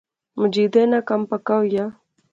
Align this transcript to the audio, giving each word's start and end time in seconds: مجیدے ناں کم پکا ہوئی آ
مجیدے 0.39 0.81
ناں 0.91 1.03
کم 1.09 1.21
پکا 1.29 1.55
ہوئی 1.59 1.73
آ 1.83 1.85